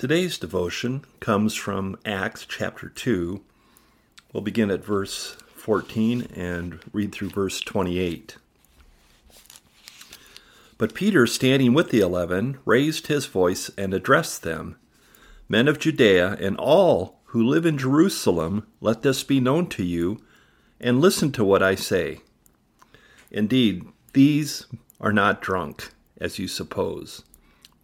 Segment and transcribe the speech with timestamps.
[0.00, 3.42] Today's devotion comes from Acts chapter 2.
[4.32, 8.38] We'll begin at verse 14 and read through verse 28.
[10.78, 14.76] But Peter, standing with the eleven, raised his voice and addressed them
[15.50, 20.22] Men of Judea and all who live in Jerusalem, let this be known to you,
[20.80, 22.20] and listen to what I say.
[23.30, 24.64] Indeed, these
[24.98, 27.22] are not drunk, as you suppose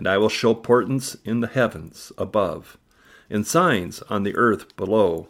[0.00, 2.78] And I will show portents in the heavens above,
[3.28, 5.28] and signs on the earth below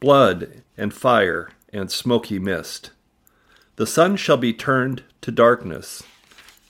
[0.00, 2.90] blood and fire and smoky mist.
[3.76, 6.02] The sun shall be turned to darkness,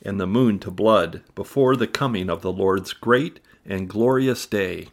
[0.03, 4.91] and the moon to blood, before the coming of the Lord's great and glorious day.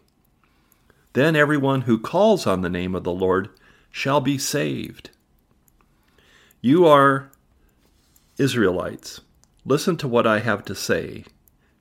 [1.14, 3.50] Then everyone who calls on the name of the Lord
[3.92, 5.12] shall be saved.
[6.62, 7.30] You are
[8.40, 9.22] Israelites.
[9.66, 11.26] Listen to what I have to say.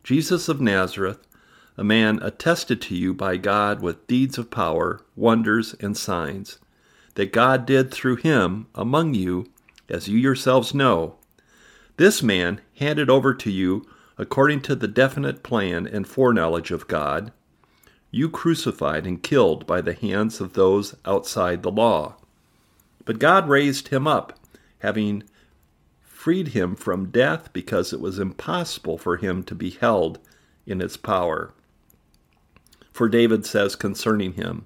[0.05, 1.27] Jesus of Nazareth,
[1.77, 6.59] a man attested to you by God with deeds of power, wonders, and signs,
[7.14, 9.50] that God did through him among you,
[9.89, 11.17] as you yourselves know.
[11.97, 13.86] This man handed over to you
[14.19, 17.33] according to the definite plan and foreknowledge of God,
[18.11, 22.16] you crucified and killed by the hands of those outside the law.
[23.05, 24.39] But God raised him up,
[24.81, 25.25] having
[26.23, 30.20] freed him from death because it was impossible for him to be held
[30.65, 31.53] in its power.
[32.92, 34.65] For David says concerning him,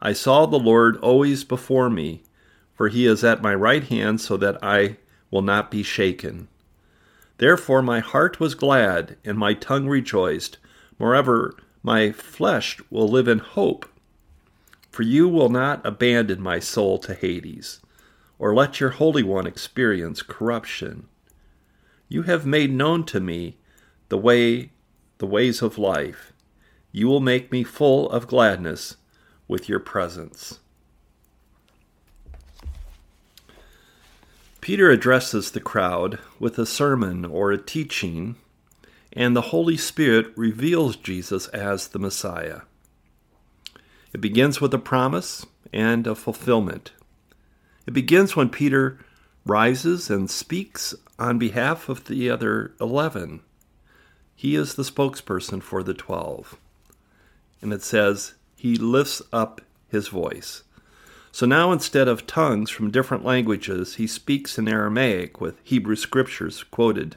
[0.00, 2.22] I saw the Lord always before me,
[2.74, 4.98] for he is at my right hand, so that I
[5.32, 6.46] will not be shaken.
[7.38, 10.58] Therefore my heart was glad, and my tongue rejoiced.
[10.96, 13.84] Moreover, my flesh will live in hope.
[14.92, 17.80] For you will not abandon my soul to Hades
[18.38, 21.08] or let your Holy One experience corruption.
[22.08, 23.58] You have made known to me
[24.08, 24.70] the way
[25.18, 26.32] the ways of life.
[26.92, 28.96] You will make me full of gladness
[29.46, 30.60] with your presence.
[34.60, 38.36] Peter addresses the crowd with a sermon or a teaching,
[39.12, 42.62] and the Holy Spirit reveals Jesus as the Messiah.
[44.12, 46.92] It begins with a promise and a fulfillment.
[47.88, 48.98] It begins when Peter
[49.46, 53.40] rises and speaks on behalf of the other 11.
[54.36, 56.58] He is the spokesperson for the 12.
[57.62, 60.64] And it says, he lifts up his voice.
[61.32, 66.64] So now instead of tongues from different languages, he speaks in Aramaic with Hebrew scriptures
[66.64, 67.16] quoted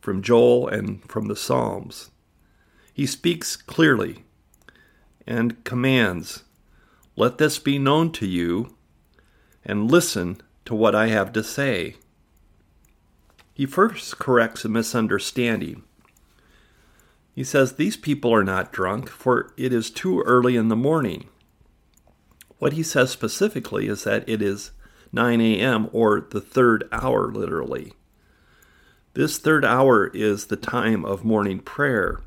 [0.00, 2.12] from Joel and from the Psalms.
[2.92, 4.22] He speaks clearly
[5.26, 6.44] and commands,
[7.16, 8.73] Let this be known to you
[9.64, 11.96] and listen to what I have to say.
[13.52, 15.82] He first corrects a misunderstanding.
[17.34, 21.28] He says, These people are not drunk, for it is too early in the morning.
[22.58, 24.72] What he says specifically is that it is
[25.12, 27.92] 9 a.m., or the third hour, literally.
[29.14, 32.20] This third hour is the time of morning prayer.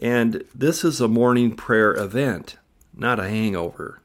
[0.00, 2.56] And this is a morning prayer event,
[2.94, 4.00] not a hangover.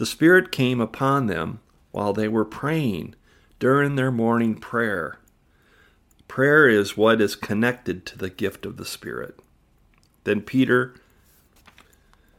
[0.00, 3.16] The Spirit came upon them while they were praying
[3.58, 5.18] during their morning prayer.
[6.26, 9.38] Prayer is what is connected to the gift of the Spirit.
[10.24, 10.94] Then Peter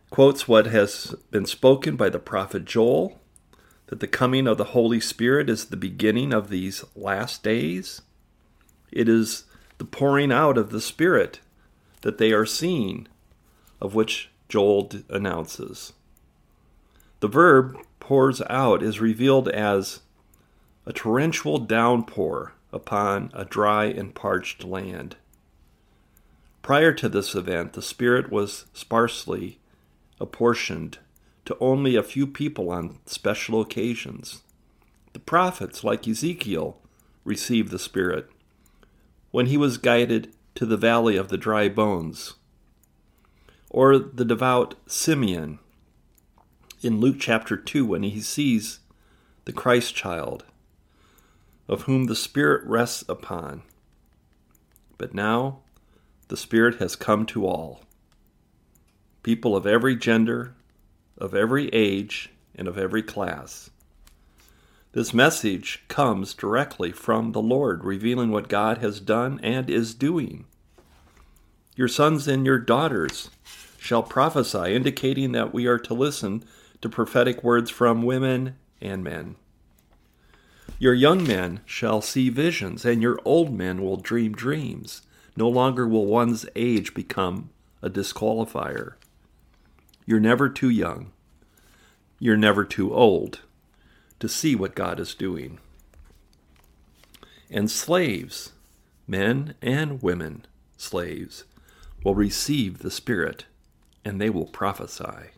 [0.10, 3.22] quotes what has been spoken by the prophet Joel
[3.86, 8.02] that the coming of the Holy Spirit is the beginning of these last days.
[8.92, 9.44] It is
[9.78, 11.42] the pouring out of the Spirit
[12.02, 13.08] that they are seeing,
[13.80, 15.94] of which Joel announces.
[17.22, 20.02] The verb pours out is revealed as
[20.88, 25.16] a torrential downpour upon a dry and parched land.
[26.64, 29.60] Prior to this event, the Spirit was sparsely
[30.20, 30.98] apportioned
[31.46, 34.42] to only a few people on special occasions.
[35.14, 36.80] The prophets, like Ezekiel,
[37.24, 38.32] received the Spirit
[39.30, 42.34] when he was guided to the valley of the dry bones,
[43.70, 45.60] or the devout Simeon
[46.82, 48.80] in Luke chapter 2 when he sees
[49.46, 50.46] the Christ child,
[51.68, 53.62] of whom the Spirit rests upon.
[54.98, 55.60] But now
[56.28, 57.82] the Spirit has come to all.
[59.24, 60.54] people of every gender,
[61.18, 63.70] of every age, and of every class.
[64.94, 70.46] This message comes directly from the Lord, revealing what God has done and is doing.
[71.76, 73.30] Your sons and your daughters
[73.80, 76.44] shall prophesy, indicating that we are to listen
[76.82, 79.36] to prophetic words from women and men.
[80.80, 85.04] Your young men shall see visions, and your old men will dream dreams.
[85.36, 87.52] No longer will one's age become
[87.82, 88.94] a disqualifier.
[90.06, 91.12] You're never too young.
[92.20, 93.42] You're never too old
[94.20, 95.60] to see what God is doing.
[97.50, 98.54] And slaves,
[99.08, 100.46] men and women,
[100.78, 101.44] slaves,
[102.04, 103.46] will receive the Spirit
[104.04, 105.32] and they will prophesy.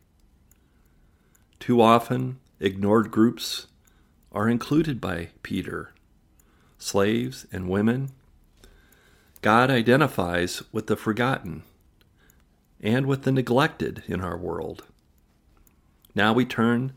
[1.63, 3.67] Too often, ignored groups
[4.33, 5.93] are included by Peter
[6.77, 8.09] slaves and women.
[9.41, 11.63] God identifies with the forgotten
[12.81, 14.83] and with the neglected in our world.
[16.13, 16.91] Now we turn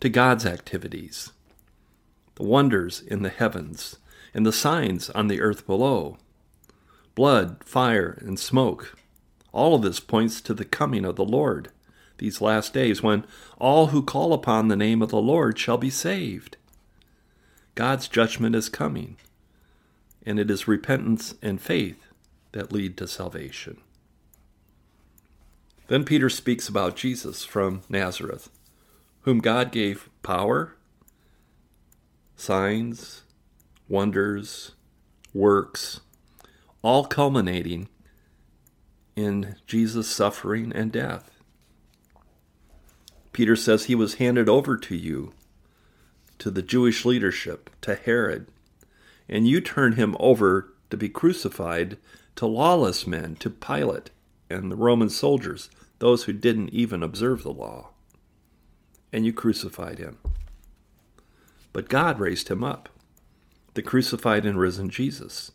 [0.00, 1.30] to God's activities,
[2.34, 3.98] the wonders in the heavens,
[4.34, 6.18] and the signs on the earth below
[7.14, 8.98] blood, fire, and smoke.
[9.52, 11.70] All of this points to the coming of the Lord
[12.18, 13.24] these last days when
[13.58, 16.56] all who call upon the name of the Lord shall be saved.
[17.74, 19.16] God's judgment is coming,
[20.26, 22.06] and it is repentance and faith
[22.52, 23.78] that lead to salvation.
[25.86, 28.50] Then Peter speaks about Jesus from Nazareth,
[29.22, 30.76] whom God gave power,
[32.36, 33.22] signs,
[33.88, 34.72] wonders,
[35.32, 36.00] works,
[36.82, 37.88] all culminating
[39.16, 41.37] in Jesus' suffering and death.
[43.32, 45.32] Peter says he was handed over to you,
[46.38, 48.46] to the Jewish leadership, to Herod,
[49.28, 51.98] and you turned him over to be crucified
[52.36, 54.10] to lawless men, to Pilate
[54.50, 57.90] and the Roman soldiers, those who didn't even observe the law.
[59.12, 60.18] And you crucified him.
[61.72, 62.88] But God raised him up,
[63.74, 65.52] the crucified and risen Jesus.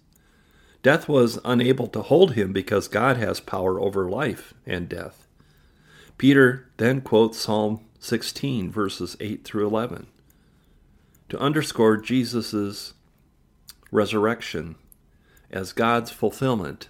[0.82, 5.23] Death was unable to hold him because God has power over life and death.
[6.18, 10.08] Peter then quotes Psalm 16, verses 8 through 11,
[11.30, 12.94] to underscore Jesus'
[13.92, 14.76] resurrection
[15.50, 16.88] as God's fulfillment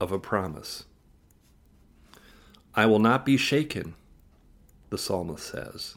[0.00, 0.84] of a promise.
[2.74, 3.94] I will not be shaken,
[4.90, 5.96] the psalmist says.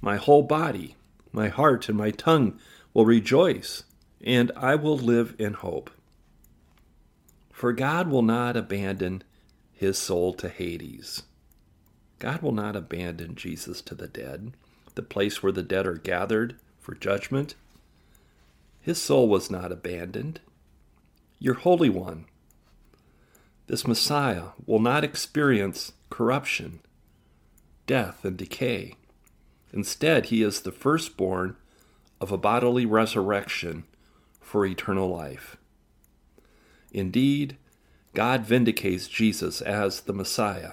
[0.00, 0.96] My whole body,
[1.32, 2.58] my heart, and my tongue
[2.94, 3.84] will rejoice,
[4.22, 5.90] and I will live in hope.
[7.52, 9.24] For God will not abandon
[9.72, 11.24] his soul to Hades
[12.18, 14.52] God will not abandon Jesus to the dead,
[14.94, 17.54] the place where the dead are gathered for judgment.
[18.80, 20.40] His soul was not abandoned.
[21.38, 22.24] Your Holy One,
[23.68, 26.80] this Messiah, will not experience corruption,
[27.86, 28.94] death, and decay.
[29.72, 31.56] Instead, he is the firstborn
[32.20, 33.84] of a bodily resurrection
[34.40, 35.56] for eternal life.
[36.90, 37.56] Indeed,
[38.14, 40.72] God vindicates Jesus as the Messiah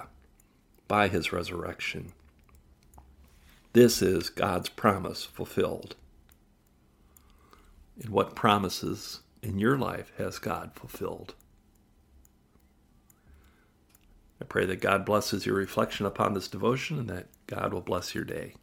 [0.88, 2.12] by his resurrection.
[3.72, 5.96] This is God's promise fulfilled.
[8.00, 11.34] And what promises in your life has God fulfilled?
[14.40, 18.14] I pray that God blesses your reflection upon this devotion and that God will bless
[18.14, 18.54] your day.